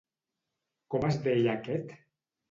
[0.95, 1.93] Com es deia aquest?